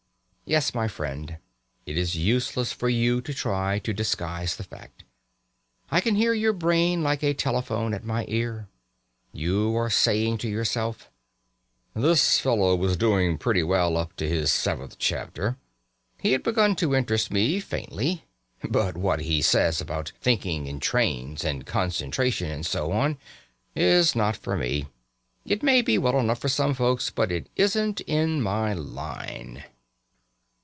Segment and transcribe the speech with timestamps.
[0.43, 1.37] Yes, my friend,
[1.85, 5.05] it is useless for you to try to disguise the fact.
[5.89, 8.67] I can hear your brain like a telephone at my ear.
[9.31, 11.09] You are saying to yourself:
[11.95, 15.55] "This fellow was doing pretty well up to his seventh chapter.
[16.19, 18.25] He had begun to interest me faintly.
[18.61, 23.17] But what he says about thinking in trains, and concentration, and so on,
[23.73, 24.87] is not for me.
[25.45, 29.63] It may be well enough for some folks, but it isn't in my line."